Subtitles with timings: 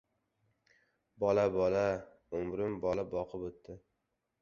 [1.25, 1.85] —Bola, bola!
[2.41, 3.81] Umrim bola boqib o‘tdi!